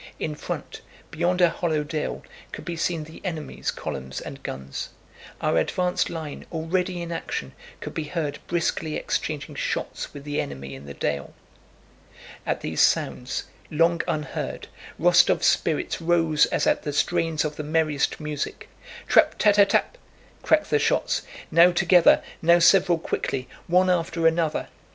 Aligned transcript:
In 0.19 0.33
front, 0.33 0.81
beyond 1.11 1.41
a 1.41 1.51
hollow 1.51 1.83
dale, 1.83 2.23
could 2.51 2.65
be 2.65 2.75
seen 2.75 3.03
the 3.03 3.21
enemy's 3.23 3.69
columns 3.69 4.19
and 4.19 4.41
guns. 4.41 4.89
Our 5.41 5.59
advanced 5.59 6.09
line, 6.09 6.47
already 6.51 7.03
in 7.03 7.11
action, 7.11 7.51
could 7.81 7.93
be 7.93 8.05
heard 8.05 8.39
briskly 8.47 8.95
exchanging 8.95 9.53
shots 9.53 10.11
with 10.11 10.23
the 10.23 10.41
enemy 10.41 10.73
in 10.73 10.87
the 10.87 10.95
dale. 10.95 11.35
At 12.47 12.61
these 12.61 12.81
sounds, 12.81 13.43
long 13.69 14.01
unheard, 14.07 14.69
Rostóv's 14.99 15.45
spirits 15.45 16.01
rose, 16.01 16.47
as 16.47 16.65
at 16.65 16.81
the 16.81 16.93
strains 16.93 17.45
of 17.45 17.55
the 17.55 17.63
merriest 17.63 18.19
music. 18.19 18.69
Trap 19.07 19.35
ta 19.37 19.51
ta 19.51 19.65
tap! 19.65 19.99
cracked 20.41 20.71
the 20.71 20.79
shots, 20.79 21.21
now 21.51 21.71
together, 21.71 22.23
now 22.41 22.57
several 22.57 22.97
quickly 22.97 23.47
one 23.67 23.87
after 23.87 24.25
another. 24.25 24.67